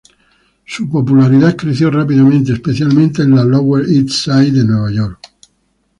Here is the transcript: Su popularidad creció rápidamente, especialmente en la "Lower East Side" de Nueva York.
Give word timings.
Su 0.65 0.89
popularidad 0.89 1.55
creció 1.55 1.91
rápidamente, 1.91 2.53
especialmente 2.53 3.21
en 3.21 3.35
la 3.35 3.45
"Lower 3.45 3.85
East 3.87 4.09
Side" 4.09 4.51
de 4.51 4.63
Nueva 4.65 4.89
York. 4.89 5.19